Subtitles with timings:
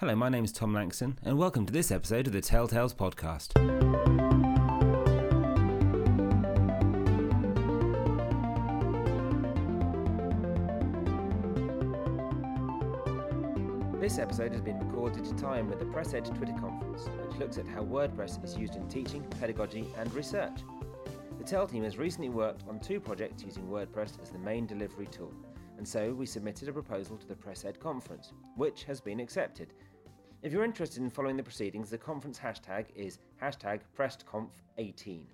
[0.00, 3.54] Hello, my name is Tom Langston, and welcome to this episode of the Telltales Podcast.
[13.98, 17.56] This episode has been recorded to time with the Press PressEd Twitter conference, which looks
[17.56, 20.60] at how WordPress is used in teaching, pedagogy, and research.
[21.38, 25.06] The Tell team has recently worked on two projects using WordPress as the main delivery
[25.06, 25.32] tool,
[25.78, 29.72] and so we submitted a proposal to the PressEd conference, which has been accepted.
[30.46, 35.24] If you're interested in following the proceedings, the conference hashtag is hashtag PressedConf18.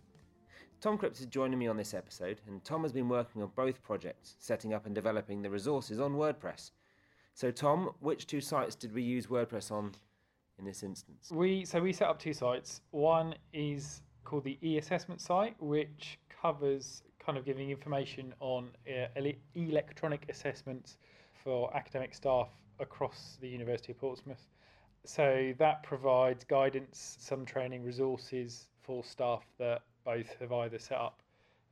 [0.81, 3.83] Tom Cripps is joining me on this episode, and Tom has been working on both
[3.83, 6.71] projects, setting up and developing the resources on WordPress.
[7.35, 9.93] So, Tom, which two sites did we use WordPress on
[10.59, 11.31] in this instance?
[11.31, 12.81] We so we set up two sites.
[12.93, 19.35] One is called the e-assessment site, which covers kind of giving information on uh, ele-
[19.57, 20.97] electronic assessments
[21.35, 22.49] for academic staff
[22.81, 24.49] across the University of Portsmouth.
[25.05, 31.23] So that provides guidance, some training resources for staff that both have either set up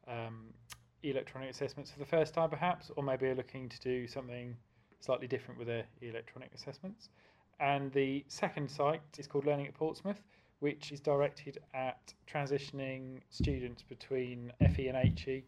[0.09, 0.47] um,
[1.03, 4.57] electronic assessments for the first time, perhaps, or maybe are looking to do something
[5.01, 7.09] slightly different with their electronic assessments.
[7.61, 10.21] And the second site is called Learning at Portsmouth,
[10.61, 15.45] which is directed at transitioning students between FE and HE.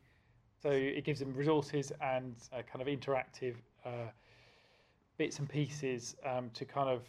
[0.63, 4.11] So it gives them resources and kind of interactive uh,
[5.19, 7.03] bits and pieces um, to kind of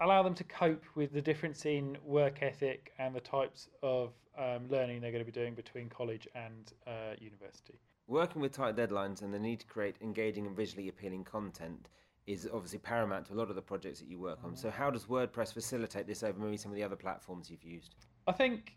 [0.00, 4.68] allow them to cope with the difference in work ethic and the types of um,
[4.68, 7.78] learning they're going to be doing between college and uh, university.
[8.06, 11.88] Working with tight deadlines and the need to create engaging and visually appealing content
[12.26, 14.56] is obviously paramount to a lot of the projects that you work on.
[14.56, 17.94] So, how does WordPress facilitate this over maybe some of the other platforms you've used?
[18.26, 18.76] I think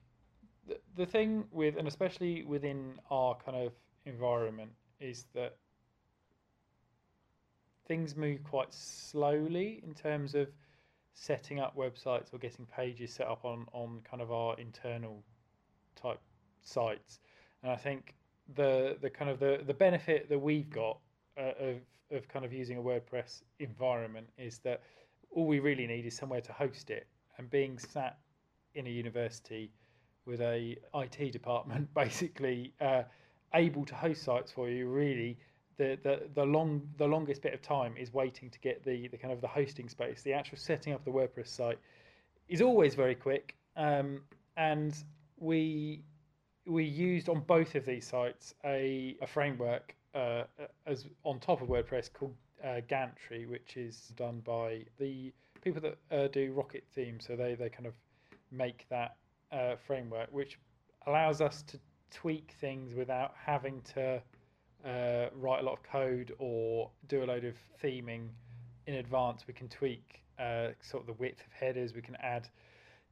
[0.67, 3.73] the, the thing with, and especially within our kind of
[4.05, 5.57] environment, is that
[7.87, 10.47] things move quite slowly in terms of
[11.19, 15.21] setting up websites or getting pages set up on, on kind of our internal
[16.01, 16.21] type
[16.61, 17.19] sites.
[17.61, 18.15] And I think
[18.55, 20.97] the the kind of the, the benefit that we've got
[21.37, 21.75] uh, of
[22.11, 24.81] of kind of using a WordPress environment is that
[25.31, 27.05] all we really need is somewhere to host it.
[27.37, 28.17] And being sat
[28.73, 29.71] in a university
[30.25, 33.03] with a IT department, basically uh,
[33.53, 35.37] able to host sites for you, really
[35.79, 39.17] the, the, the long the longest bit of time is waiting to get the, the
[39.17, 40.21] kind of the hosting space.
[40.21, 41.79] The actual setting up the WordPress site
[42.49, 44.21] is always very quick, um,
[44.57, 44.93] and
[45.39, 46.03] we
[46.67, 50.43] we used on both of these sites a, a framework uh,
[50.85, 55.31] as on top of WordPress called uh, Gantry, which is done by the
[55.63, 57.19] people that uh, do Rocket Theme.
[57.21, 57.93] So they they kind of
[58.51, 59.15] make that
[59.53, 60.59] uh, framework, which
[61.07, 61.79] allows us to
[62.11, 64.21] tweak things without having to
[64.85, 68.29] uh, write a lot of code or do a load of theming
[68.87, 69.45] in advance.
[69.47, 71.93] We can tweak uh, sort of the width of headers.
[71.93, 72.49] We can add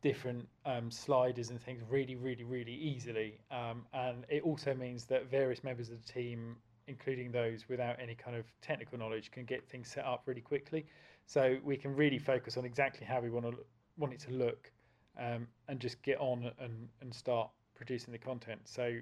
[0.01, 3.39] different um, sliders and things really, really, really easily.
[3.51, 6.55] Um, and it also means that various members of the team,
[6.87, 10.85] including those without any kind of technical knowledge, can get things set up really quickly.
[11.25, 13.57] So we can really focus on exactly how we want to
[13.97, 14.71] want it to look,
[15.19, 18.61] um, and just get on and and start producing the content.
[18.65, 18.99] So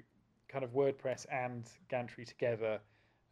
[0.48, 2.80] kind of WordPress and Gantry together,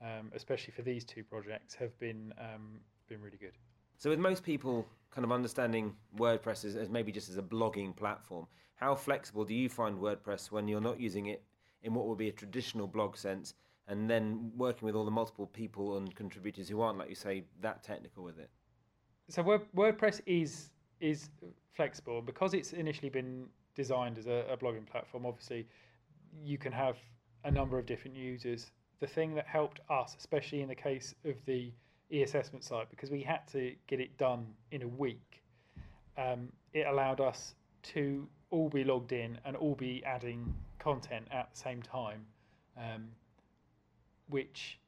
[0.02, 3.58] um, especially for these two projects, have been um, been really good.
[3.98, 7.96] So, with most people kind of understanding WordPress as, as, maybe just as a blogging
[7.96, 11.44] platform, how flexible do you find WordPress when you're not using it
[11.84, 13.54] in what would be a traditional blog sense,
[13.88, 17.44] and then working with all the multiple people and contributors who aren't, like you say,
[17.62, 18.50] that technical with it?
[19.30, 19.44] So,
[19.76, 20.70] WordPress is
[21.00, 21.30] is
[21.74, 25.26] flexible because it's initially been designed as a, a blogging platform.
[25.26, 25.68] Obviously,
[26.44, 26.98] you can have
[27.44, 28.72] a number of different users.
[29.00, 31.72] The thing that helped us, especially in the case of the
[32.12, 35.44] e-assessment site, because we had to get it done in a week,
[36.18, 41.50] um, it allowed us to all be logged in and all be adding content at
[41.54, 42.26] the same time,
[42.78, 43.08] um,
[44.30, 44.80] which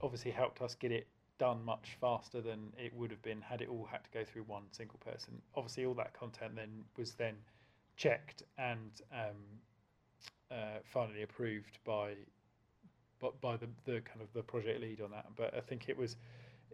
[0.00, 1.06] obviously helped us get it
[1.38, 4.42] done much faster than it would have been had it all had to go through
[4.44, 5.40] one single person.
[5.54, 7.34] Obviously, all that content then was then
[7.96, 9.36] checked and um,
[10.50, 12.14] uh, finally approved by
[13.20, 15.26] but by the, the kind of the project lead on that.
[15.36, 16.16] But I think it was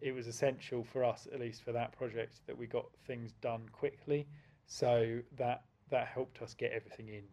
[0.03, 3.63] it was essential for us, at least for that project, that we got things done
[3.73, 4.27] quickly.
[4.67, 7.25] So that that helped us get everything in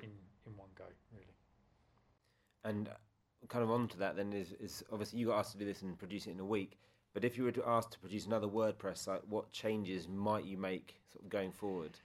[0.00, 0.10] in
[0.46, 1.34] in one go, really.
[2.64, 2.88] And
[3.48, 5.98] kind of onto that, then is is obviously you got asked to do this and
[5.98, 6.78] produce it in a week.
[7.14, 10.58] But if you were to ask to produce another WordPress site, what changes might you
[10.58, 11.98] make sort of going forward?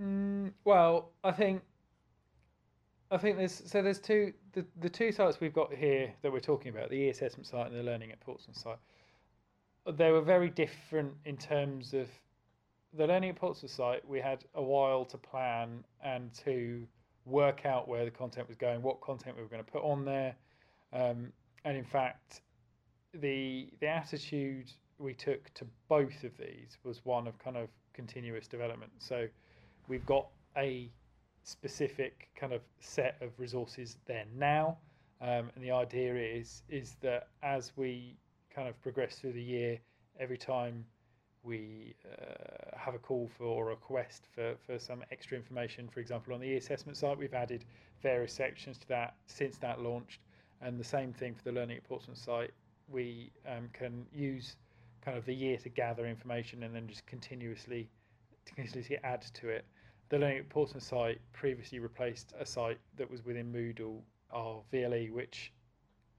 [0.00, 1.62] Mm, well, I think
[3.10, 6.40] I think there's so there's two the, the two sites we've got here that we're
[6.40, 8.78] talking about the e-assessment site and the learning at Portsmouth site.
[9.96, 12.08] They were very different in terms of
[12.96, 16.86] the Learning at Portsmouth site, we had a while to plan and to
[17.26, 20.04] work out where the content was going, what content we were going to put on
[20.04, 20.34] there,
[20.92, 21.32] um,
[21.64, 22.40] and in fact,
[23.14, 28.46] the the attitude we took to both of these was one of kind of continuous
[28.46, 28.92] development.
[28.98, 29.28] So
[29.86, 30.26] we've got
[30.56, 30.90] a
[31.48, 34.76] specific kind of set of resources there now,
[35.20, 38.16] um, and the idea is is that as we
[38.54, 39.78] kind of progress through the year,
[40.20, 40.84] every time
[41.42, 45.88] we uh, have a call for or a request for, for some extra information.
[45.88, 47.64] For example, on the e-assessment site, we've added
[48.02, 50.20] various sections to that since that launched,
[50.60, 52.50] and the same thing for the Learning at Portsmouth site.
[52.88, 54.56] We um, can use
[55.04, 57.88] kind of the year to gather information and then just continuously,
[58.44, 59.64] continuously add to it.
[60.08, 64.00] The Learning at Portsmouth site previously replaced a site that was within Moodle,
[64.32, 65.52] our VLE, which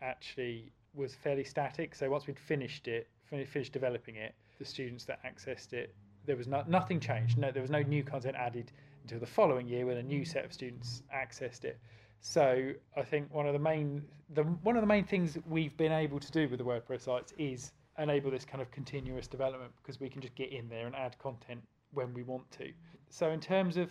[0.01, 1.95] actually was fairly static.
[1.95, 5.95] So once we'd finished it, finished developing it, the students that accessed it,
[6.25, 7.37] there was no, nothing changed.
[7.39, 8.71] No, there was no new content added
[9.01, 11.79] until the following year when a new set of students accessed it.
[12.21, 14.03] So I think one of the main
[14.33, 17.33] the one of the main things we've been able to do with the WordPress sites
[17.37, 20.95] is enable this kind of continuous development because we can just get in there and
[20.95, 22.71] add content when we want to.
[23.09, 23.89] So in terms of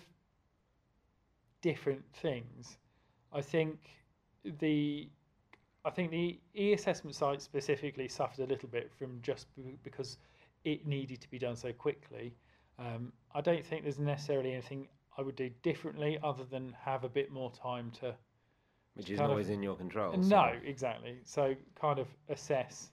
[1.60, 2.78] different things,
[3.32, 3.78] I think
[4.60, 5.08] the
[5.84, 9.46] I think the e-assessment site specifically suffered a little bit from just
[9.82, 10.18] because
[10.64, 12.34] it needed to be done so quickly.
[12.78, 17.08] Um, I don't think there's necessarily anything I would do differently other than have a
[17.08, 18.14] bit more time to.
[18.94, 20.16] Which is always of, in your control.
[20.16, 20.52] No, so.
[20.64, 21.18] exactly.
[21.24, 22.90] So kind of assess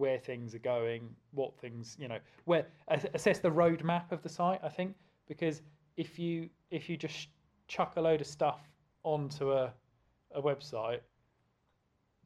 [0.00, 4.60] where things are going, what things you know, where assess the roadmap of the site.
[4.64, 4.94] I think
[5.28, 5.62] because
[5.96, 7.28] if you if you just
[7.68, 8.60] chuck a load of stuff
[9.02, 9.72] onto a
[10.34, 11.00] a website,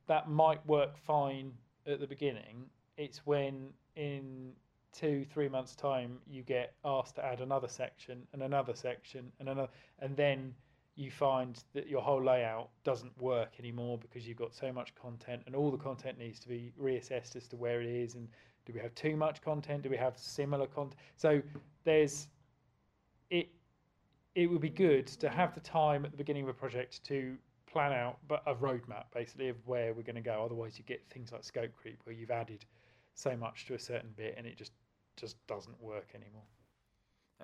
[0.06, 1.52] that might work fine
[1.86, 2.66] at the beginning.
[2.96, 4.52] It's when in
[4.92, 9.48] two, three months' time, you get asked to add another section and another section and
[9.48, 10.54] another, and then
[10.96, 15.42] you find that your whole layout doesn't work anymore because you've got so much content
[15.46, 18.14] and all the content needs to be reassessed as to where it is.
[18.14, 18.28] And
[18.64, 19.82] do we have too much content?
[19.82, 21.42] Do we have similar content so
[21.84, 22.28] there's
[23.30, 23.48] it
[24.34, 27.36] it would be good to have the time at the beginning of a project to
[27.66, 30.42] plan out but a roadmap basically of where we're going to go.
[30.44, 32.64] Otherwise you get things like scope creep where you've added
[33.14, 34.72] so much to a certain bit and it just
[35.16, 36.42] just doesn't work anymore.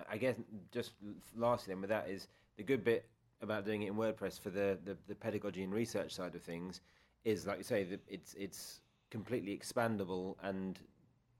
[0.09, 0.35] I guess
[0.71, 0.91] just
[1.35, 3.05] lastly then with that is the good bit
[3.41, 6.81] about doing it in WordPress for the, the, the pedagogy and research side of things
[7.23, 10.79] is like you say that it's it's completely expandable and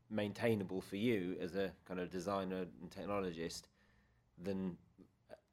[0.09, 3.63] maintainable for you as a kind of designer and technologist
[4.44, 4.75] than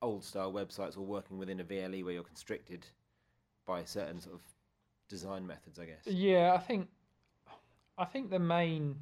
[0.02, 2.86] old style websites or working within a VLE where you're constricted
[3.66, 4.40] by certain sort of
[5.08, 6.06] design methods, I guess.
[6.06, 6.88] Yeah, I think
[7.96, 8.96] I think the main,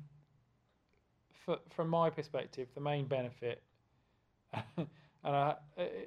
[1.45, 3.63] for, from my perspective, the main benefit,
[5.27, 5.55] and I,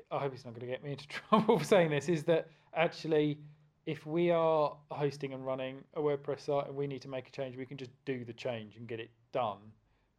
[0.10, 2.48] I hope it's not going to get me into trouble for saying this, is that
[2.74, 3.38] actually,
[3.86, 7.31] if we are hosting and running a WordPress site and we need to make a
[7.31, 9.57] change, we can just do the change and get it done,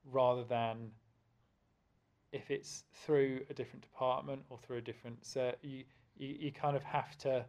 [0.05, 0.91] rather than
[2.33, 5.83] if it's through a different department or through a different set, you,
[6.19, 7.45] you, you kind of have to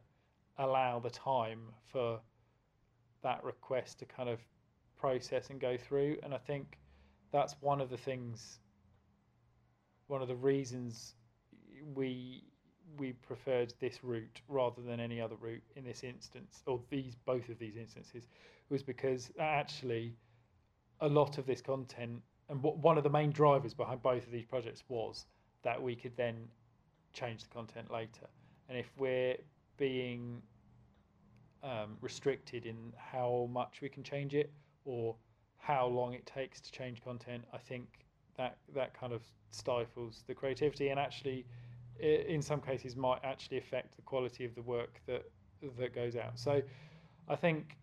[0.58, 1.60] allow the time
[1.92, 2.20] for
[3.24, 4.40] that request to kind of
[4.98, 6.16] process and go through.
[6.24, 6.78] And I think
[7.34, 8.60] that's one of the things,
[10.08, 11.16] one of the reasons
[11.96, 12.44] we
[12.98, 17.48] we preferred this route rather than any other route in this instance, or these both
[17.50, 18.28] of these instances,
[18.70, 20.14] was because actually
[21.00, 24.32] a lot of this content and what one of the main drivers behind both of
[24.32, 25.26] these projects was
[25.64, 26.36] that we could then
[27.14, 28.28] change the content later.
[28.68, 29.38] And if we're
[29.78, 30.42] being
[31.64, 34.52] um, restricted in how much we can change it,
[34.84, 35.16] or
[35.58, 37.88] how long it takes to change content, I think
[38.38, 39.22] that that kind of
[39.52, 41.46] stifles the creativity and actually,
[42.02, 45.24] in some cases, might actually affect the quality of the work that
[45.78, 46.40] that goes out.
[46.40, 46.62] So,
[47.28, 47.78] I think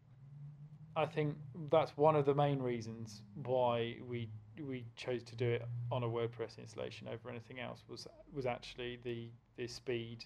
[0.97, 1.37] I think
[1.71, 4.29] that's one of the main reasons why we
[4.61, 8.99] we chose to do it on a WordPress installation over anything else was was actually
[9.05, 10.25] the the speed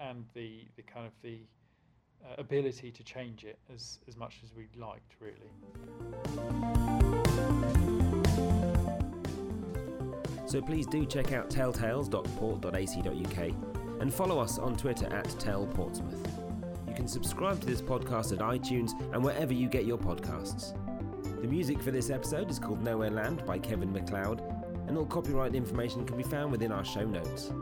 [0.00, 1.40] and the the kind of the
[2.24, 5.50] uh, ability to change it as, as much as we liked, really.
[10.48, 13.54] So please do check out telltales.port.ac.uk
[14.00, 16.26] and follow us on Twitter at tellportsmouth.
[16.88, 20.72] You can subscribe to this podcast at iTunes and wherever you get your podcasts.
[21.42, 24.40] The music for this episode is called Nowhere Land by Kevin MacLeod,
[24.86, 27.52] and all copyright information can be found within our show notes.